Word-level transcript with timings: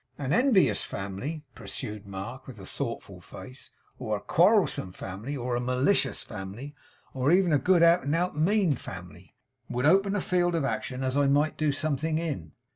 'An 0.17 0.33
envious 0.33 0.81
family,' 0.83 1.43
pursued 1.53 2.07
Mark, 2.07 2.47
with 2.47 2.59
a 2.59 2.65
thoughtful 2.65 3.21
face; 3.21 3.69
'or 3.99 4.17
a 4.17 4.21
quarrelsome 4.21 4.91
family, 4.93 5.37
or 5.37 5.55
a 5.55 5.59
malicious 5.59 6.23
family, 6.23 6.73
or 7.13 7.31
even 7.31 7.53
a 7.53 7.59
good 7.59 7.83
out 7.83 8.05
and 8.05 8.15
out 8.15 8.35
mean 8.35 8.73
family, 8.75 9.31
would 9.69 9.85
open 9.85 10.15
a 10.15 10.19
field 10.21 10.55
of 10.55 10.65
action 10.65 11.03
as 11.03 11.15
I 11.15 11.27
might 11.27 11.55
do 11.55 11.71
something 11.71 12.17
in. 12.17 12.53